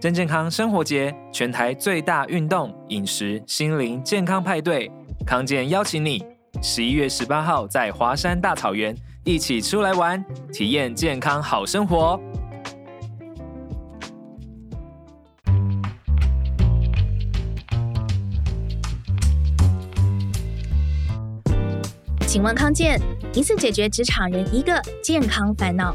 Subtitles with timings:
[0.00, 4.88] 真健康生活节，全台最大运动、饮食、心灵健康派对，
[5.26, 6.24] 康健邀请你，
[6.62, 12.20] 十一月十八号在华山大草原一起出来玩，体验健康好生活。
[22.24, 23.00] 请问康健，
[23.34, 25.92] 一次解决职场人一个健康烦恼。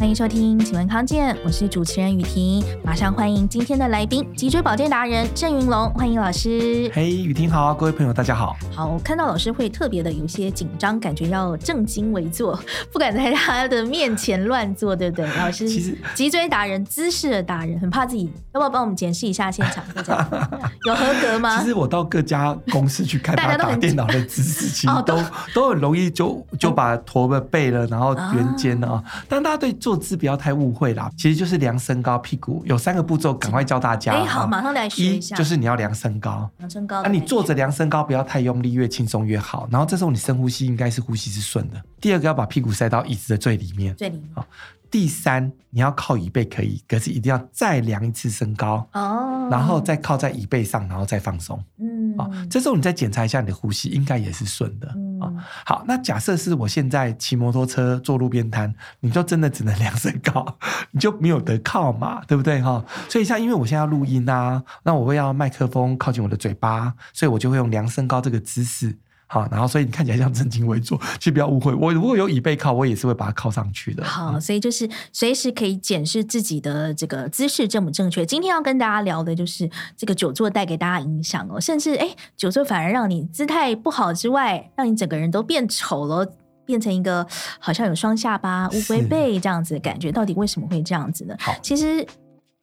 [0.00, 6.90] 欢迎收听《请问康健》，我是主持人雨婷，马上欢迎今天的来宾——脊椎保健达人郑云龙，欢迎老师。
[6.94, 8.56] 嘿，雨婷好，各位朋友大家好。
[8.74, 12.58] 好，我看到老师会特别的有些紧张，感觉要正襟危坐，
[12.90, 15.26] 不敢在他的面前乱坐，对不对？
[15.36, 19.84] 老师，其实脊椎达人、姿势的达人，很怕自己，要不要帮我们检视一下现场？
[20.86, 21.60] 有合格吗？
[21.60, 29.04] 其实我到各家公司去看他打电脑的姿势，其实都、哦、都，都很容易就就把驼了背了，然后圆肩了啊。
[29.28, 34.12] 但大家对坐姿不要太误会啦，其实就是量身高，屁股有三个步骤，赶快教大家。
[34.12, 35.34] 哎，好，马上来学一下。
[35.34, 37.02] 一就是你要量身高，量身高。
[37.02, 39.68] 那、啊、你坐着量身高，不要太用力，越轻松越好。
[39.70, 41.82] 然后这时候你深呼吸，应该是呼吸是顺的。
[42.00, 44.28] 第二个要把屁股塞到椅子的最里面，最里面。
[44.34, 44.46] 好。
[44.90, 51.62] 第三，你要靠椅背可以，可是一定要再量一次身高哦，然后再靠在椅背上，然后再放松。
[51.78, 54.92] 嗯，啊，这时候你再检查一下你的呼吸，应该也是顺的。
[55.22, 60.58] 嗯，好，那假设是我现在骑摩托车坐路边摊，你就真的只能量身高，
[60.92, 62.84] 你就没有得靠嘛，对不对哈？
[63.08, 68.98] 所以像因为我现在要录音啊，那我会要麦克风靠近我的嘴巴，所以我就会用量身高这个姿势。
[69.32, 71.72] 好，然后所以你看起来像正襟危坐，其实不要误会。
[71.72, 74.02] 我如果有椅背靠，我也是会把它靠上去的。
[74.02, 78.26] 好，所以就是随时可以检视自己的这个姿势正不正确。
[78.26, 86.26] 今天要跟大家聊的就是这个久坐带给大家影响哦，甚至哎，久坐反而让你姿态不好之外，让你整个人都变丑了，
[86.66, 87.24] 变成一个
[87.60, 90.10] 好像有双下巴、乌龟背这样子的感觉。
[90.10, 91.36] 到底为什么会这样子呢？
[91.38, 92.04] 好，其实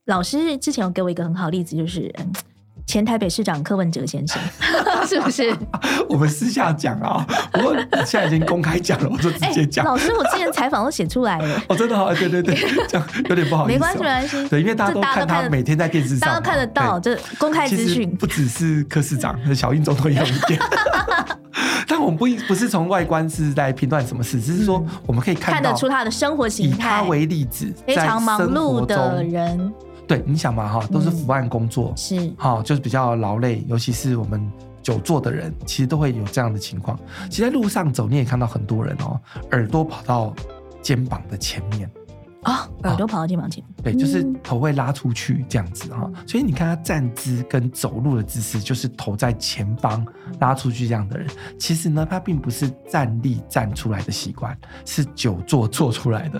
[0.07, 2.29] 老师之前有给我一个很好的例子，就是嗯。
[2.87, 4.41] 前台北市长柯文哲先生，
[5.05, 5.53] 是不是？
[6.09, 7.75] 我们私下讲啊，不过
[8.05, 9.91] 现在已经公开讲了，我就直接讲、欸。
[9.91, 11.61] 老师，我之前采访都写出来了。
[11.67, 12.55] 哦，真的好，对对对，
[12.87, 13.77] 这样有点不好意思、喔。
[13.77, 14.47] 没关系，没关系。
[14.47, 18.09] 对，因为大家都看他每天在电视上，大家都看得到，这公开资讯。
[18.15, 20.57] 不只是柯市长，小英总统也有一点。
[21.89, 26.77] 但我们不不是从外观是在评断什么事，只是说我们可以看看得出他的生活形态。
[26.77, 29.73] 以他为例子，非常忙碌的人。
[30.07, 34.49] 对，你想嘛，哈，都是伏案工作，嗯、是，哈，就是比较劳累，尤其是我们
[34.81, 36.97] 久坐的人，其实都会有这样的情况。
[37.29, 39.19] 其实在路上走，你也看到很多人哦，
[39.51, 40.33] 耳朵跑到
[40.81, 41.91] 肩膀的前面
[42.47, 46.15] 啊、哦，耳朵跑到肩膀前面，对，就是头会拉出去这样子哈、嗯。
[46.25, 50.05] 所以你看他站姿跟走路的姿势，就是头在前方
[50.39, 51.27] 拉出去这样的人，
[51.59, 56.39] 其实呢，他并不是站立站出来的习惯，是久坐坐出来的。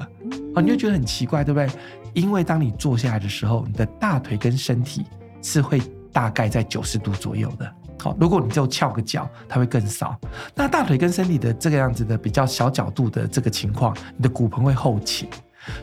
[0.56, 1.70] 哦，你就觉得很奇怪，对不对？
[2.14, 5.06] 因为当你坐下来的时候，你的大腿跟身体
[5.42, 5.82] 是会
[6.14, 7.70] 大概在九十度左右的。
[8.00, 10.18] 好，如果你就翘个脚，它会更少。
[10.56, 15.28] 那大腿跟身体的这个样子的比较小角度的这个情况，你的骨盆会后倾，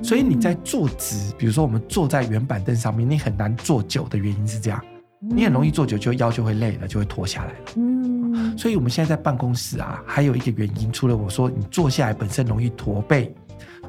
[0.02, 4.84] 所以你在坐直，比如说我们坐在圆板凳上面，你很难坐久的原因是这样，
[5.20, 7.58] 你很容易坐久就腰就会累了，就会脱下来了。
[7.76, 13.34] 嗯，所以我们现在在办公室啊，还有一个原因，除了我说你坐下来本身容易驼背。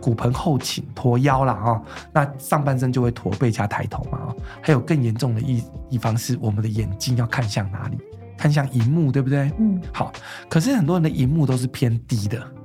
[0.01, 1.81] 骨盆后倾、驼腰了啊，
[2.13, 4.35] 那上半身就会驼背加抬头嘛啊。
[4.62, 7.97] 还有更严重的一一方是，我们的眼睛要看向哪里？
[8.38, 9.51] 看向荧幕，对不对？
[9.57, 9.81] 嗯。
[9.91, 10.13] 好，
[10.47, 12.38] 可是很多人的荧幕都是偏低的，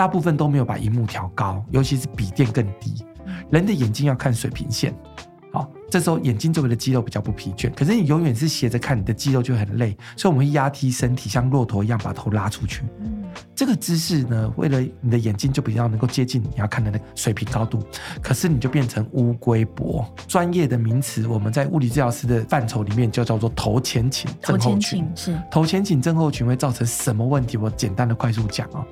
[0.00, 3.04] 大部分都没有把荧幕调高，尤其是笔电更低。
[3.50, 4.94] 人的眼睛要看水平线，
[5.52, 12.82] 好，这时候眼睛周围的肌肉比较不疲倦，可是你永远是斜着看，你的肌肉就很累，所以我们会压低身体，像骆驼一样把头拉出去。
[13.60, 17.78] 这个姿势呢，为了你的眼睛就比较能够接近你要看的那个水平高度，
[18.22, 20.10] 可是你就变成乌龟脖。
[20.26, 25.06] 专业的名词，我们在物理治疗师的范畴里面就叫做头前倾症候群。
[25.14, 27.58] 是头前倾症候群会造成什么问题？
[27.58, 28.82] 我简单的快速讲哦。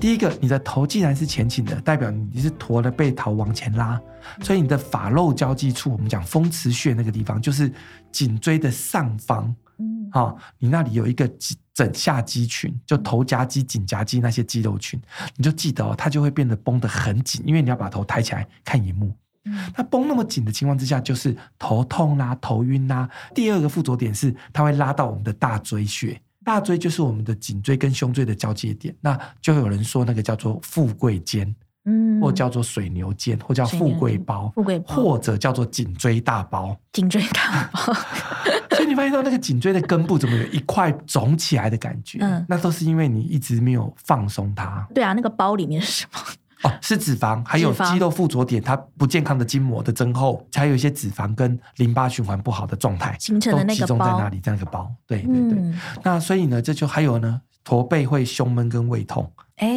[0.00, 4.00] 第一个，你的头既然是前倾的，代表你是驼了背头往前拉，
[4.42, 7.72] 所以你的发肉交际处，我们讲风池穴那个地方，就是
[8.10, 9.54] 颈椎的上方。
[9.80, 11.30] 嗯，好，你那里有一个
[11.72, 15.00] 枕下肌群，就头夹肌、颈夹肌那些肌肉群，
[15.36, 19.14] 你就记得哦，它就会变得绷得很紧，因为你要把头抬起来看荧幕。
[19.44, 23.08] 嗯，它绷那么紧的情况之下，就是头痛啦、头晕啦。
[23.34, 31.54] 第二个附着点是，它会拉到我们的大椎穴，大椎就是我们的颈椎跟胸椎的交接点，那就有人说那个叫做富贵肩。
[31.88, 37.94] 嗯，或叫做水牛肩，或叫富贵包，富贵包，或者叫做颈椎大包，颈椎大包。
[38.76, 42.18] 所以你发现到那个颈椎的根部怎么有一块肿起来的感觉？
[42.20, 44.86] 嗯，那都是因为你一直没有放松它。
[44.94, 46.20] 对啊，那个包里面是什么？
[46.64, 54.92] 哦，是脂肪，还有肌肉附着点，它不健康的筋膜的增厚，还有一些脂肪跟淋巴循环不好的状态形成的那个包，集中在那里，这样一个包。
[55.06, 55.58] 对对对。
[55.58, 59.32] 嗯、那所以呢，这就还有呢，驼背会胸闷跟胃痛。
[59.56, 59.68] 哎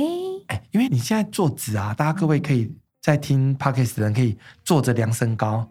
[0.51, 2.69] 哎、欸，因为你现在坐直啊，大家各位可以
[3.01, 5.65] 在听 Podcast 的人可以坐着量身高，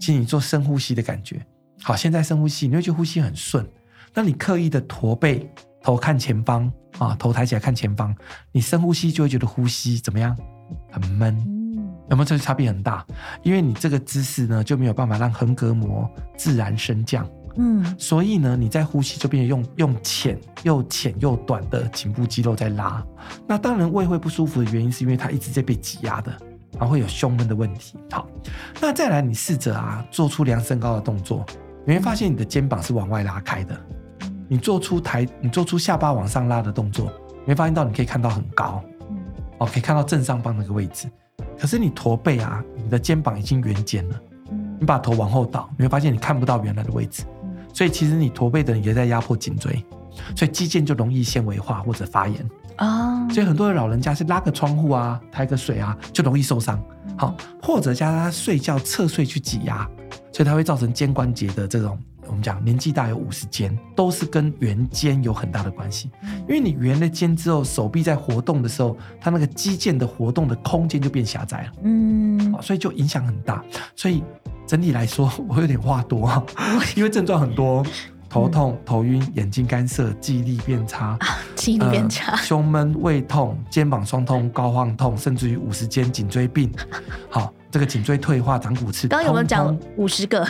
[0.00, 1.40] 请你做深呼吸的感觉。
[1.82, 3.64] 好，现在深呼吸，你会觉得呼吸很顺。
[4.12, 5.48] 那你刻意的驼背，
[5.80, 8.12] 头看前方啊，头抬起来看前方，
[8.50, 10.36] 你深呼吸就会觉得呼吸怎么样？
[10.90, 11.36] 很闷，
[12.10, 13.06] 有没有这个差别很大？
[13.44, 17.24] 因为你这个姿势呢，就没有办法让横膈膜自然升降。
[17.56, 23.04] 嗯，所以呢，你在呼吸就变成用用浅又浅又短的颈部肌肉在拉。
[23.46, 26.32] 那当然胃会不舒服的原因，是因为它一直在被挤压的，
[26.72, 27.96] 然后会有胸闷的问题。
[28.10, 28.26] 好，
[28.80, 31.46] 那再来，你试着啊，做出量身高的动作，
[31.86, 33.78] 你会发现你的肩膀是往外拉开的。
[34.48, 37.12] 你做出抬，你做出下巴往上拉的动作，
[37.42, 38.82] 你会发现到你可以看到很高。
[39.58, 41.08] 哦，可以看到正上方那个位置，
[41.56, 44.20] 可是你驼背啊，你的肩膀已经圆肩了。
[44.80, 47.22] 你把头往后倒，你会发现你看不到原来的位置。
[47.74, 49.84] 所以其实你驼背的人也在压迫颈椎，
[50.34, 53.28] 所以肌腱就容易纤维化或者发炎啊。
[53.28, 56.82] 所以很多的老人家是拉个窗户啊，抬个水啊，就容易受伤。
[57.18, 59.88] 好，或者加他睡觉侧睡去挤压，
[60.32, 61.98] 所以它会造成肩关节的这种。
[62.26, 66.10] 我们讲年纪大有五十肩，都是跟圆肩有很大的关系。
[66.48, 71.72] 因为你圆了肩之后，手臂在活动的时候，它那个肌腱的活动的空间就变狭窄了。
[71.82, 73.64] 嗯，所以就影响很大。
[73.94, 74.22] 所以
[74.66, 76.44] 整体来说，我有点话多啊，
[76.96, 77.84] 因为症状很多：
[78.34, 81.16] 头痛、头晕、眼睛干涩、记忆力变差、
[81.54, 86.68] 记忆力变差、胸闷、胃痛、肩膀酸痛、高晃痛，甚至于五十肩颈椎病。
[87.30, 87.54] 好。
[87.70, 90.46] 这个颈椎退化、长骨刺，刚刚有没有讲五十个？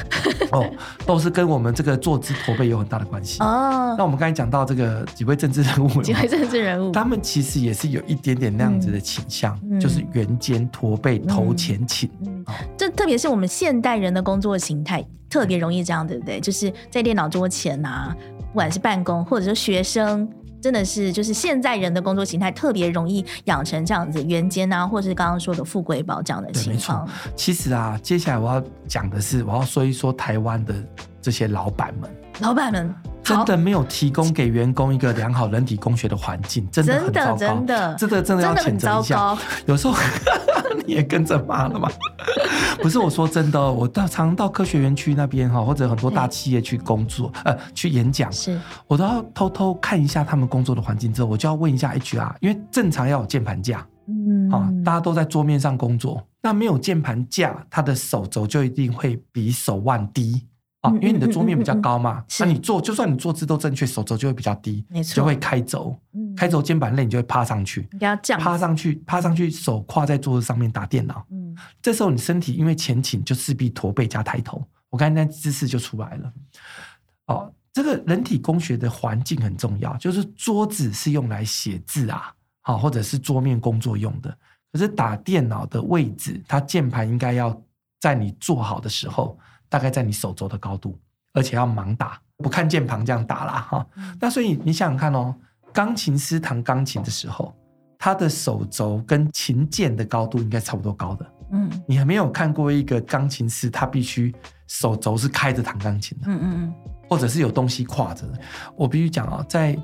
[0.52, 0.70] 哦，
[1.06, 3.42] 都是跟我们这个坐姿驼背有很大的关系。
[3.42, 12.10] 哦，那我们刚才讲到这个几位政治人物，几位政治人物，他们其实也是有一点点那样子的倾向，嗯、就是圆肩、驼背、头前倾。
[12.26, 12.33] 嗯，
[12.76, 16.40] 这特别是我们现代人的工作形态，特别容易这样，对不对？
[16.40, 20.28] 就是在电脑桌前啊，不管是办公或者是学生。
[20.62, 27.06] 真的是，就是现在人的工作形态特别容易养成这样子圆肩啊，或者是刚刚说的富贵包这样的情况。
[27.36, 30.74] 其实啊，接下来我要讲的是，我要说一说台湾的
[31.20, 32.10] 这些老板们，
[32.40, 39.36] 老板们真的没有提供给员工一个良好人体工学的环境，真的很糟糕，真的，真的，真的要谴责一下。
[39.66, 39.94] 有时候
[40.84, 41.88] 你也跟着骂了嘛？
[42.82, 48.60] 不是我说真的，我到常到科学园区那边哈，或者很多大企业去工作，呃，去演讲，是。
[48.86, 60.44] 我都要偷偷看一下他们工作的环境之后，我就要问一下 HR，因为正常要有键盘架，嗯，啊，大家都在桌面上工作，那没有键盘架，他的手肘就一定会比手腕低。
[60.84, 65.98] 啊，因为你的桌面比较高嘛，那你坐，就算你坐姿都正确，手肘就会比较低，没错，就会开轴，
[66.36, 67.88] 开肘肩膀累，你就会趴上去，
[68.38, 76.32] 趴上去，趴上去，手跨在桌子上面打电脑，嗯，这时候你身体因为前倾，就势必驼背加抬头，我刚才那姿势就出来了。
[77.28, 84.36] 哦，这个人体工学的环境很重要，就是桌子是用来写字啊，好，或者是桌面工作用的，
[84.70, 87.58] 可是打电脑的位置，它键盘应该要
[88.02, 89.38] 在你坐好的时候。
[89.74, 90.96] 大概在你手肘的高度，
[91.32, 93.86] 而且要盲打，不看键盘这样打啦哈。
[94.20, 95.34] 那所以你想想看哦，
[95.72, 97.52] 钢琴师弹钢琴的时候，
[97.98, 101.26] 他的手肘跟琴键的高度应该差不多高的。
[101.50, 104.32] 嗯，你还没有看过一个钢琴师，他必须
[104.68, 106.26] 手肘是开着弹钢琴的。
[106.28, 106.74] 嗯嗯嗯，
[107.10, 108.38] 或者是有东西挎着的。
[108.76, 109.76] 我必须讲啊，在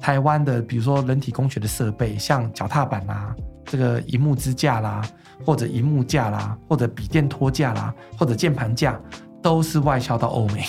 [0.00, 3.34] 台湾的，比如说人体工学的设备，像脚踏板啦，
[3.64, 5.02] 这个荧幕支架啦，
[5.44, 9.00] 或者荧幕架啦，或者笔电托架啦，或者键盘架。
[9.42, 10.64] 都是外销到欧美，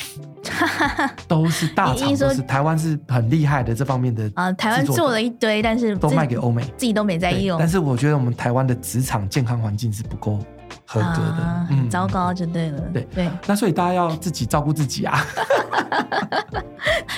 [1.27, 4.51] 都是大厂，都是台湾是很厉害的这方面的啊。
[4.53, 7.57] 台湾做了一堆，但是都卖给欧美，自己都没在用。
[7.59, 10.39] 但是我觉得我们台湾的职场健康环境是不够
[10.85, 12.79] 合格的，啊、很糟糕就对了。
[12.93, 15.19] 对、嗯、对，那所以大家要自己照顾自己啊。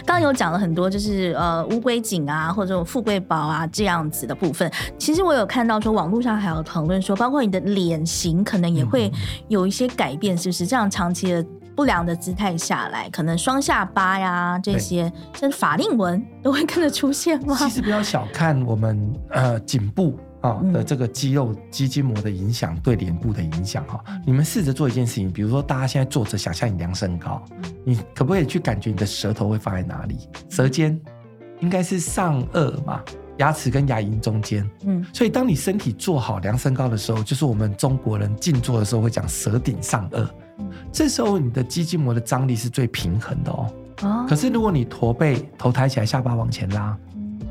[0.06, 4.72] 刚刚有讲了很多，就是呃乌龟颈啊，或者富贵包啊这样子的部分。
[4.98, 9.12] 其实我有看到说，网络上还有讨论说，包括你的脸型可能也会
[9.48, 10.68] 有一些改变，是不是？
[10.68, 11.44] 这样长期的
[11.76, 17.56] 不良的姿态下来，可能双下巴呀这些，甚至法令纹都会跟着出现吗？
[17.58, 20.18] 其实不要小看我们呃颈部。
[20.72, 27.44] 的这个肌肉肌筋膜的影响对脸部的影响哈，你们试着做一件事情，比如说大家现在坐着，想象你量身高，
[27.84, 30.18] 你可不可以去感觉你的舌头会放在哪里？
[30.50, 31.00] 舌尖
[31.60, 33.02] 应该是上颚嘛，
[33.38, 34.70] 牙齿跟牙龈中间。
[34.86, 40.28] 嗯，所以当你身体做好量身高的时候，就是我们中国人静坐的时候会讲舌顶上颚，
[40.92, 44.26] 这时候你的肌筋膜的张力是最平衡的哦哦。
[44.28, 46.98] 可是如果你驼背，头抬起来，下巴往前拉。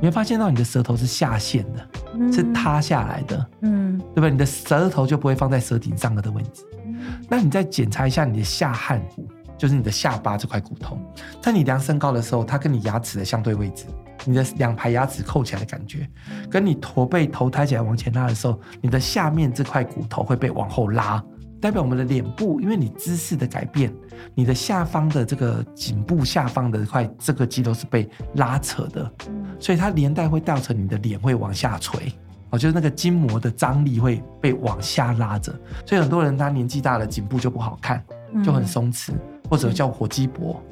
[0.04, 4.28] 你会发现到你的舌头是下陷的，嗯、是塌下来的，嗯，对吧？
[4.28, 6.62] 你的舌头就不会放在舌顶上的位置。
[6.84, 10.98] 嗯、那你再检查一下你的下颌骨，就是你的下巴这块骨头，
[11.40, 13.86] 在你量身高的时候，它跟你牙齿的相对位置，
[14.26, 16.06] 你的两排牙齿扣起来的感觉，
[16.50, 21.24] 跟你驼背头抬起来往前拉的时候，你的下面这块骨头会被往后拉。
[21.64, 23.90] 代表我们的脸部，因为你姿势的改变，
[24.34, 29.10] 你的下方的这个颈部下方的块这个肌肉是被拉扯的，
[29.58, 32.12] 所以它连带会造成你的脸会往下垂，
[32.50, 38.04] 哦，就是那个筋膜的张力会被往下拉着，所以很多人他年纪大了，颈部就不好看，
[38.44, 39.12] 就很松弛，
[39.48, 40.62] 或者叫火鸡脖，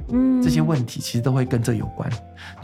[0.43, 2.07] 这些问题其实都会跟这有关。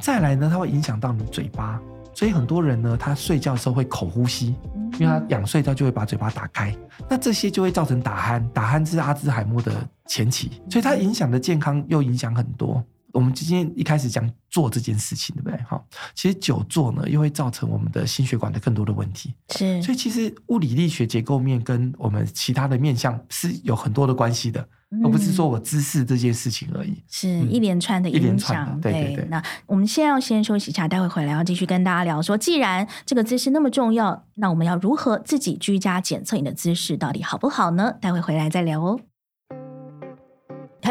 [0.03, 1.81] 再来呢，它会影响到你嘴巴。
[2.19, 4.53] 所以很多人呢，他睡觉的时候会口呼吸，
[4.99, 6.77] 因为他仰睡觉就会把嘴巴打开，
[7.09, 12.85] 那这些就会造成打鼾，打鼾是阿兹海默的前期，所以它影响的健康又影响很多。
[13.13, 15.61] 我们今天一开始讲做这件事情，对不对？
[15.63, 19.33] 好，其实久坐呢，又会造成我们的心血管的更多的问题。
[19.51, 24.69] 是，所以其实物理力学结构面跟我们其他的面向是有很多的关系的。
[25.05, 28.81] 而不是说我姿势这件事情而已，是一连串的影响。
[28.81, 29.25] 对对对。
[29.27, 37.93] 那我们先要先休息一下，待会回来要继续跟大家聊说，既然这个姿势那么重要，那我们要如何自己居家检测你的姿势到底好不好呢？
[38.01, 38.99] 待会回来再聊哦。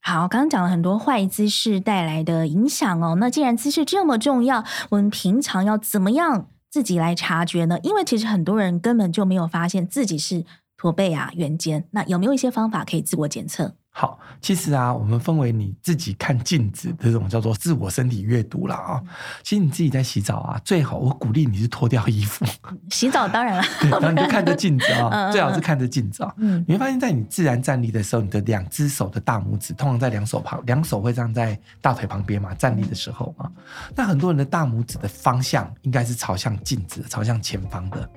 [0.00, 3.16] 好，刚刚讲了很多坏姿势带来的影响哦。
[3.20, 7.78] 那既然姿势这么重要，我们平常要怎么样自己来察觉呢？
[7.82, 10.44] 因为其实很多人根本就没有发现自己是
[10.76, 11.86] 驼背啊、圆肩。
[11.90, 13.74] 那有没有一些方法可以自我检测？
[14.00, 19.02] 好，其实啊，我们分为你自己看镜子的这种叫做自我身体阅读了啊。
[19.42, 22.46] 其实你自己在洗澡啊，最好我鼓励你是脱掉衣服。
[22.90, 26.32] 洗澡当然了， 对，然后你就看着镜子啊， 最好是看着镜子啊。
[26.36, 33.50] 嗯，你会发现在你自然站立的时候，你的两只手的大拇指通常在两手旁，两手会站在大腿旁边嘛，站立的时候嘛。
[33.96, 38.08] 那很多人的大拇指的方向应该是朝向镜子，朝向前方的。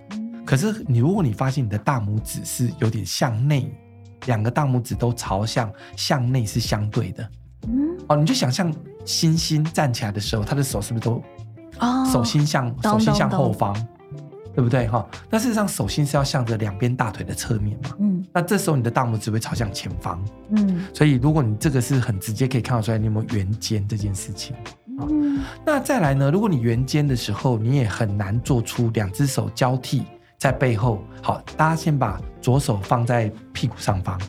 [0.45, 3.75] 可是你如果你发现你的大拇指是有点向内。
[4.25, 7.29] 两个大拇指都朝向向内是相对的，
[7.67, 8.73] 嗯，哦，你就想象
[9.05, 11.23] 星星站起来的时候，他的手是不是都，
[11.79, 13.73] 哦，手心向手心向后方，
[14.53, 14.87] 对不对？
[14.87, 15.05] 哈？
[15.29, 24.55] 那事实上手心是要向着两边大腿的侧面嘛，嗯，那这时候你的大拇指会朝向前方，嗯，所以如果你这个是很直接可以看得出来，你有没有圆肩这件事情，
[24.99, 30.03] 嗯，那再来呢，如果你圆肩的时候，你也很难做出两只手交替。
[30.41, 34.19] 在背后，好，大家先把左手放在屁股上方，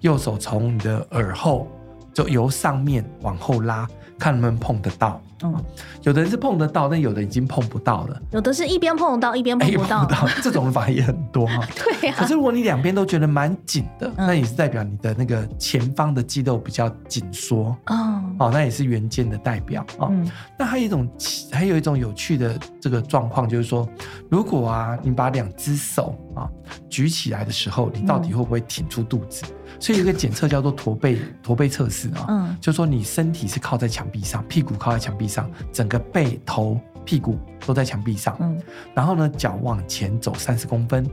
[0.00, 1.66] 右手从你的耳后，
[2.12, 5.22] 就由上面往后拉，看能不能碰得到。
[5.42, 5.54] 嗯，
[6.02, 8.22] 有的人是碰得到，但有的已经碰不到了。
[8.30, 10.04] 有的是一边碰得到，一边碰不到。
[10.06, 11.66] 碰不到，这种法也很多哈。
[11.74, 12.20] 对呀、啊。
[12.20, 17.76] 可是如果你两边都觉得蛮紧的，嗯、那也是代表你的那个前方的肌肉比较紧缩。
[17.86, 18.22] 哦。
[18.38, 20.06] 哦，那也是圆肩的代表啊。
[20.06, 21.08] 哦嗯、那还有一种，
[21.50, 23.88] 还有一种有趣的这个状况，就是说，
[24.30, 26.48] 如果啊，你把两只手啊
[26.88, 29.44] 举起来的时候，你到底会不会挺出肚子？
[29.46, 38.60] 嗯所以有一个检测叫做驼背驼背测试啊，嗯，就是说你身体是靠在墙壁上，屁股靠在墙壁上，整个背头屁股都在墙壁上，嗯，
[38.94, 41.06] 然后呢，脚往前走三十公分，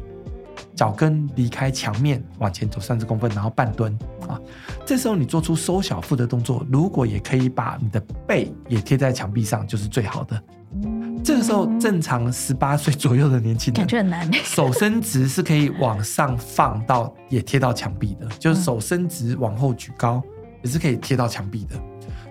[0.76, 4.40] 脚跟离开墙面往前走三十公分，然后半蹲啊，
[4.86, 10.42] 这时候你做出收小腹的动作，如果也可以把你的背也贴在墙壁上，就是最好的。
[11.24, 14.32] 这个时候，正常十八岁左右的年轻人，感觉很难。
[14.44, 20.22] 手伸直是可以往上放到，也贴到墙壁的，就是手伸直往后举高，
[20.64, 21.76] 也是可以贴到墙壁的。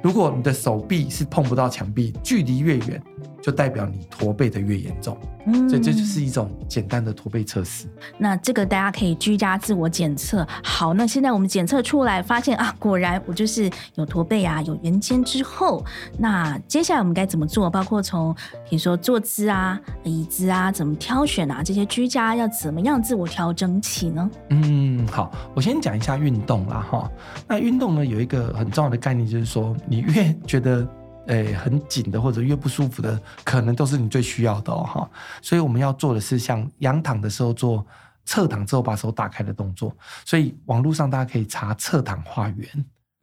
[0.02, 3.02] 如果你的手臂是碰不到墙壁，距离越远，
[3.42, 5.16] 就代表你驼背的越严重。
[5.46, 7.86] 嗯，所以这就是一种简单的驼背测试。
[8.18, 10.46] 那这个大家可以居家自我检测。
[10.62, 15.82] 好，那现在我们检测出来，发现啊，果然我就是有驼背啊，有圆肩之后，
[16.18, 17.70] 那接下来我们该怎么做？
[17.70, 18.34] 包括从
[18.68, 24.30] 比如说坐姿啊、椅子啊，怎么挑选啊，这些居家要怎么样自我调整起呢？
[24.50, 27.10] 嗯，好，我先讲一下运动啦哈。
[27.48, 29.74] 那运动呢，有一个很重要的概念，就是说。
[29.86, 30.86] 你越觉得
[31.30, 35.10] 诶很紧的，或者越不舒服的，可能都是你最需要的哦哈。
[35.40, 37.86] 所以我们要做的是像仰躺的时候做
[38.24, 39.96] 侧躺之后把手打开的动作。
[40.24, 42.68] 所以网络上大家可以查侧躺画圆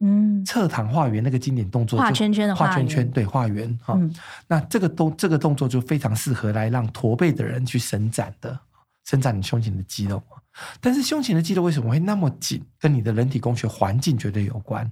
[0.00, 3.94] 嗯，侧躺画圆那个经典动作，画圈圈的画圈圈，对，画圆哈。
[3.96, 4.14] 嗯、
[4.46, 8.58] 那这个动这个动作就非常适合来让驼背的人去伸展的，
[9.04, 10.22] 伸展你胸前的肌肉。
[10.80, 12.64] 但是胸前的肌肉为什么会那么紧？
[12.78, 14.90] 跟你的人体工学环境绝对有关。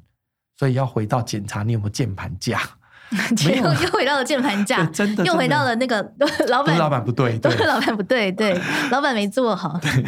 [0.58, 2.60] 所以要回到检查你有没有键盘架。
[3.46, 6.02] 没有， 又回到了键盘架， 真的，又回到了那个
[6.48, 8.60] 老板，老板不对，对，老板不对，对，
[8.90, 10.04] 老板没做好，对，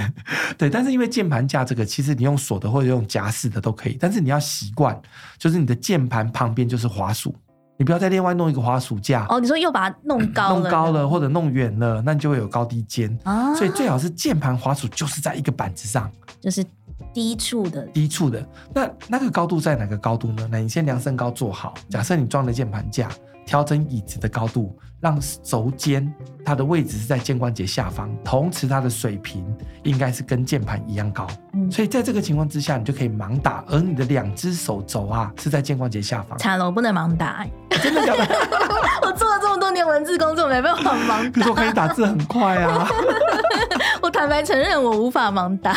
[0.58, 0.70] 对。
[0.70, 5.00] 但是因为键盘架这个，其实你用锁的或者用夹式的都可以，但是你要习惯，
[5.38, 7.34] 就是你的键盘旁边就是滑鼠，
[7.78, 9.24] 你不要再另外弄一个滑鼠架。
[9.28, 13.54] 哦，你说又把它弄高了，弄高了或者弄远了，那你就会有高低肩啊。
[13.54, 16.64] 所以最好是键盘滑鼠就是在一个板子上，就是。
[17.12, 20.48] 低处的，低处的，那那个高度在哪个高度呢？
[20.50, 21.74] 那你先量身高做好。
[21.88, 23.08] 假设你装了键盘架，
[23.48, 26.12] 调整椅子的高度，让轴尖
[26.44, 29.42] 它的位置是在肩关节下方，同时它的水平
[29.84, 31.26] 应该是跟键盘一样高。
[31.54, 36.36] 嗯，所以在这个情况之下，你就可以盲打，而你的两只手肘啊是在肩关节下方。
[36.36, 37.46] 惨了，我不能盲打。
[37.82, 38.36] 真的假的？
[39.06, 41.40] 我做了这么多年文字工作，没办法盲打。
[41.40, 42.86] 可是我可以打字很快啊。
[44.02, 45.72] 我坦白承认，我无法盲打，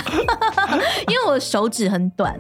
[1.08, 2.36] 因为我手指很短，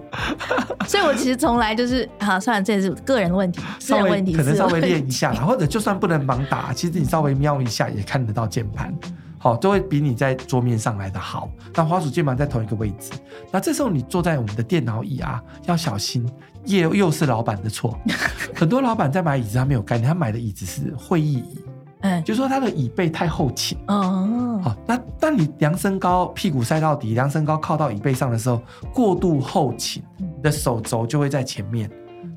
[0.88, 2.08] 所以我其实从来就是……
[2.20, 8.94] 好，算了，这也是个人问题，个人问题，可能稍微练一下，或者就算不能盲打， 其实你稍微瞄一下也看得到键盘，
[9.38, 11.50] 好，都会比你在桌面上来的好。
[11.76, 13.12] 那滑鼠键盘在同一个位置，
[13.52, 16.28] 那这时候你坐在我们的电脑椅啊，要小心，
[16.66, 17.98] 又又是老板的错。
[18.56, 21.60] 很多老板在买椅子，他没有概念，他买的椅子是会议椅。
[22.04, 28.60] 嗯，就说他的椅背太后倾哦，好，那当你量身高，屁股塞到底，量身高靠到椅背上的时候，
[28.92, 31.88] 过度后倾，你的手肘就会在前面，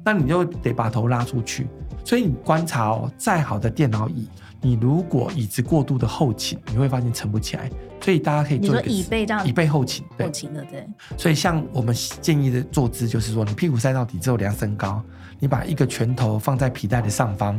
[0.04, 1.66] 那你就得把头拉出去。
[2.04, 4.28] 所以你观察哦，再好的电脑椅，
[4.60, 7.70] 你如果椅子过度的后倾，你会发现撑不起来。
[8.00, 10.86] 所以大家可以做一个椅背这样，椅背后倾，后倾的对。
[11.16, 15.02] 所以像我们建议的坐姿，就是说你屁股塞到底之后量身高，
[15.40, 17.58] 你把一个拳头放在皮带的上方。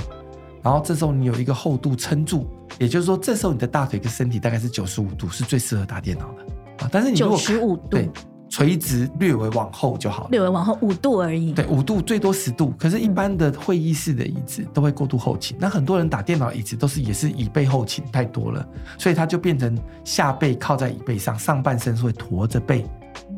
[0.62, 2.48] 然后这时候你有一个厚度撑住，
[2.80, 6.44] 也就是说，这时候你的大腿跟身体大概是九十五度，是最适合打电脑的
[6.84, 6.90] 啊。
[6.92, 8.10] 但是你如果九十五度，对，
[8.50, 11.52] 垂直略微往后就好了，略微往后五度而已。
[11.52, 12.74] 对，五度最多十度。
[12.80, 15.58] 可是，一般的会议室的椅子都会过度后倾。
[15.58, 18.66] 嗯、那很多人打电脑椅子都是也是椅背后倾太多了，
[18.98, 22.86] 所以它就变成下背靠在椅背上，上半身是会驼着背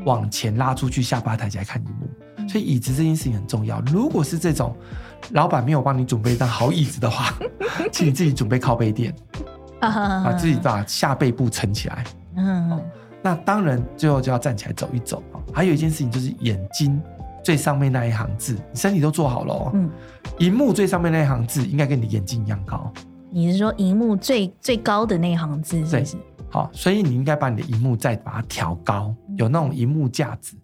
[0.06, 2.08] 往前拉出去，下巴抬起来看萤幕。
[2.48, 3.82] 所以椅子这件事情很重要。
[3.88, 4.76] 如果是这种
[5.32, 7.34] 老板没有帮你准备一张好椅子的话，
[7.92, 9.14] 请你自己准备靠背垫，
[9.82, 12.04] 把自己把下背部撑起来。
[12.38, 12.82] 嗯，
[13.24, 15.24] 那当然最后就要站起来走一走。
[15.54, 17.02] 还有一件事情就是眼睛
[17.44, 19.72] 最上面那一行字，你身体都做好了哦。
[19.74, 19.90] 嗯，
[20.40, 22.92] 荧幕最上面那一行字应该跟你的眼睛一样高。
[23.30, 26.14] 你是说荧幕最最高的那一行字是不是？
[26.14, 30.56] 对，好，所以你应该把你的荧幕再把它调高，有那种荧幕架子。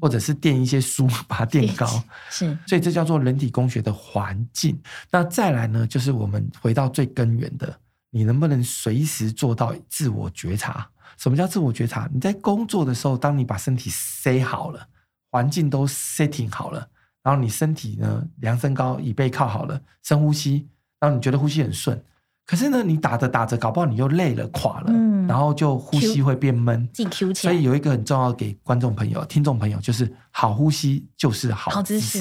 [0.00, 1.86] 或者是垫一些书，把它垫高，
[2.28, 4.78] 是，所以这叫做人体工学的环境。
[5.10, 7.74] 那再来呢，就是我们回到最根源的，
[8.10, 10.86] 你能不能随时做到自我觉察？
[11.16, 12.08] 什么叫自我觉察？
[12.12, 14.88] 你在工作的时候，当你把身体塞好了，
[15.30, 16.88] 环境都 setting 好了，
[17.22, 20.68] 然后你身体呢量身高，椅背靠好了，深呼吸，
[21.00, 22.02] 然后你觉得呼吸很顺。
[22.46, 24.92] 可是呢，你打着打着，搞不好你又累了、垮了，
[25.24, 26.88] 嗯、然后就呼吸会变闷。
[26.92, 27.52] 自己 Q 起来。
[27.52, 32.20] 所以有一个很重要给观众朋友、听众朋友，就是好呼吸就是好姿势。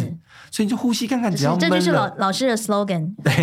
[0.49, 3.13] 所以你就呼吸看看，只要闷了，这就是老老师的 slogan。
[3.23, 3.33] 对，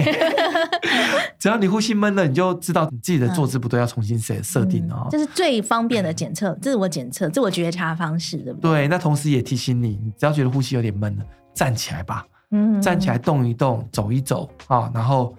[1.38, 5.06] 只要你呼吸闷了，你就知道你自己的坐姿不对，要重新设设定哦。
[5.10, 8.70] 这是最方便的检测，自我检测、自我觉察方式，对不对？
[8.70, 12.26] 对，那同时也提醒你，你只要觉得呼吸有点闷了，站起来吧。
[12.52, 15.34] 嗯，站起来动一动，走一走啊，然后。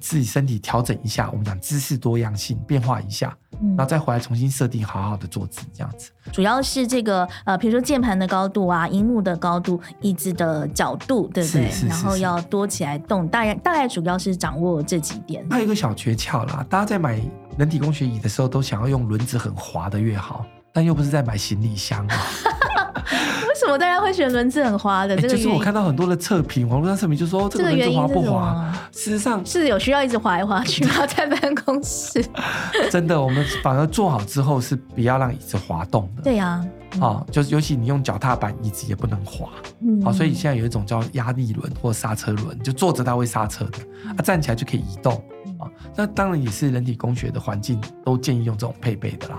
[0.00, 6.10] 自己身体调整一下，我们讲姿势多样性变化一下，嗯、然后再回来重新设定好好的坐姿，这样子。
[6.32, 11.70] 主要是这个呃，比如说键盘的高度啊，荧幕的高度，椅子的角度，对不对？
[11.86, 15.46] 然后要多起来动，大概大概主要是掌握这几点。
[15.50, 17.20] 还有一个小诀窍啦，大家在买
[17.56, 22.16] 人体工学椅的时候，都想要用轮子很滑的越好，但又不是在买行李箱啊。
[23.64, 25.16] 为什么大家会选轮子很滑的？
[25.16, 28.70] 这个就是我看到很多的测评，网络上测评就说这个轮子滑不滑？
[28.92, 31.06] 事实上是有需要一直滑来滑去吗？
[31.06, 32.22] 在办公室？
[32.92, 36.22] 真的，我们反而坐好之后是不要让椅子滑动的。
[36.22, 36.62] 对呀，
[37.00, 39.48] 啊，就是尤其你用脚踏板，椅子也不能滑。
[39.80, 43.78] 嗯，好，所以现在有一种叫压力轮或刹车轮，就坐着它会刹车的，
[44.10, 45.14] 啊，站起来就可以移动。
[45.58, 45.64] 啊，
[45.96, 49.38] 那当然也是人体工学的环境都建议用这种配备的啦。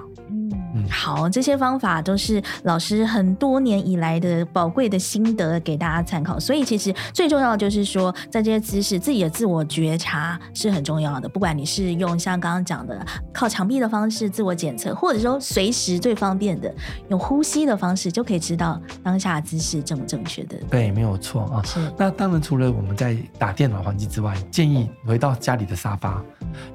[0.75, 6.37] 嗯，好，这些方法都是老师很多年以来的宝贵的心得，给大家参考。
[6.37, 11.29] 所以其实最重要的就是说，在这些姿势，自己的自我觉察是很重要的。
[11.29, 16.73] 不管你是用像刚刚讲的靠墙壁的方式自我检测，或者说随时最方便的
[17.09, 20.57] 用呼吸的方式，就可以知道当下姿势正不正确的。
[20.69, 21.63] 对，没有错啊。
[21.63, 21.79] 是。
[21.97, 26.21] 那当然，除了我们在打电脑环境之外，建议回到家里的沙发，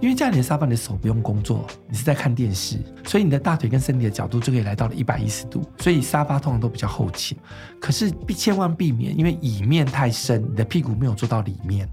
[0.01, 5.63] 因为家里的沙发，你的手不用工作，你是在看电视，所以你的大腿跟身体的角度就可以来到了一百一十度。
[5.79, 7.37] 所以沙发通常都比较后倾，
[7.81, 11.89] 可是千万避免，因为椅面太深，你的屁股没有坐到里面，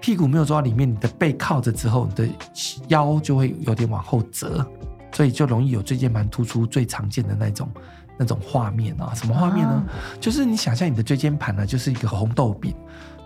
[0.00, 2.28] 屁股没有坐到里面，你的背靠着之后，你的
[2.88, 4.66] 腰就会有点往后折，
[5.12, 7.68] 所以就容易有椎间盘突出最常见的那种
[8.18, 9.12] 那种画面啊。
[9.14, 9.72] 什么画面呢？
[9.72, 9.84] 啊、
[10.20, 12.74] 就是你想象你的椎间盘呢，就是一个红豆饼。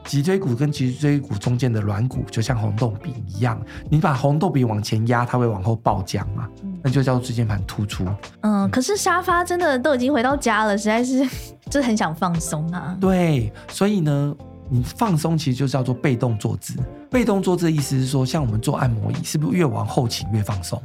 [0.04, 3.56] 脊椎骨跟脊椎骨中间的软骨就像红豆饼一样，
[3.88, 6.48] 你把红豆饼往前压，它会往后爆浆嘛，
[6.82, 8.04] 那就叫做椎间盘突出。
[8.40, 11.26] 嗯，可是沙发真的都已经回到家了，实在是
[11.70, 12.96] 就很想放松啊。
[13.00, 14.34] 对，所以呢，
[14.68, 16.74] 你放松其实就叫做被动坐姿。
[17.10, 20.82] 被动坐姿的意思是说，像我们坐按摩椅，是不是越往后倾越放松？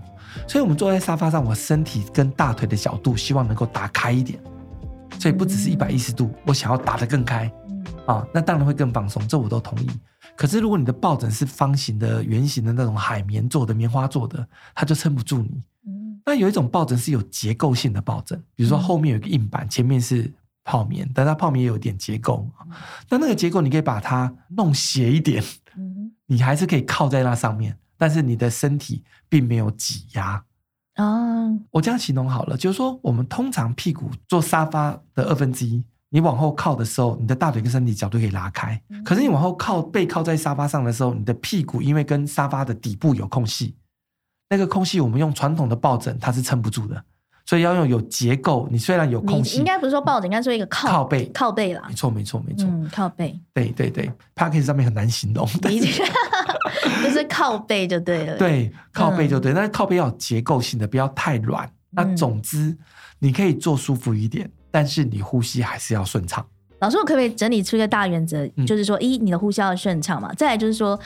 [0.47, 4.39] 所以我们坐在沙发上，我身体跟大腿的角度希望能够打开一点，
[5.19, 7.51] 所以不只是一百一十度，我想要打得更开。
[8.05, 9.89] 啊，那当然会更放松，这我都同意。
[10.35, 15.61] 可是如果你的抱枕是方形的、圆形的那种海绵做的、棉花做的，它就撑不住你。
[16.27, 16.33] 嗯。
[16.33, 20.31] 那有一种抱枕是有结构性的抱枕，比如说后面有一个硬板，前面是
[20.63, 22.47] 泡棉，但它泡棉也有点结构。
[23.09, 25.41] 那那个结构你可以把它弄斜一点，
[26.25, 30.43] 你还是可以靠在那上面，但是你的身体并没有挤压。
[30.95, 35.83] 啊，我这样形容好了，就是说我们通常屁股坐沙发的二分之一。
[36.09, 38.81] 你往后靠的时候，你的大腿跟身体角度可以拉开。
[39.03, 43.75] 可是你往后靠，背靠在沙发上的时候，你的屁股因为跟沙发的底部有空隙，
[44.49, 47.03] 那个空隙我们用传统的抱枕它是撑不住的，
[47.45, 48.67] 所以要用有结构。
[48.71, 51.83] 你虽然有空隙，应该不是说抱枕，应该说一个靠靠背靠背啦。
[51.87, 52.67] 没错，没错，没错。
[52.69, 53.39] 嗯，靠背。
[53.53, 55.47] 对对对，Podcast 上面很难形容，
[57.03, 58.37] 就是靠背就对了。
[58.39, 59.53] 对，靠背就对。
[59.53, 61.69] 那、嗯、靠背要有结构性的，不要太软。
[61.89, 62.77] 那总之，
[63.19, 64.49] 你可以坐舒服一点。
[64.69, 66.45] 但是你呼吸还是要顺畅。
[66.81, 68.45] 老师，我可不可以整理出一个大原则？
[68.57, 70.31] 嗯、就是说，一，你的呼吸要顺畅嘛。
[70.33, 70.99] 再来就是说，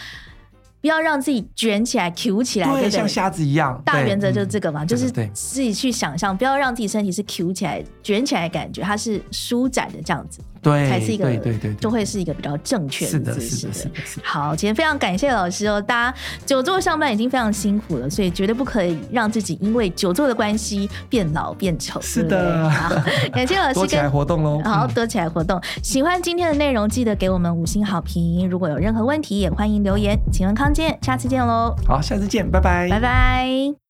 [0.81, 3.79] 不要让自己卷起来、Q 起来，对，对对，像瞎子一样。
[3.85, 10.39] 大原则就是这个嘛，嗯、就是自己去想象，不要让自己身体是 Q 起来、卷起来的感觉，它是舒展的这样子。
[10.61, 13.55] 对，才是一个，对对对，就会是一个比较正确的姿势。
[13.55, 14.23] 是的，是的，是的。
[14.25, 21.99] 好，今天非常感谢老师哦，大家久坐上班已经非常辛苦了，所以绝对不可以让自己因为久坐的关系变老变丑。
[22.01, 22.95] 是的，好，
[23.33, 23.73] 感谢老师。
[23.73, 24.61] 多起来活动喽！
[24.63, 25.59] 好，多起来活动。
[25.81, 28.47] 喜欢今天的内容，记得给我们五星好评。
[28.49, 30.17] 如果有任何问题，也欢迎留言。
[30.31, 31.75] 请问康健，下次见喽！
[31.87, 33.80] 好，下次见，拜拜，拜拜。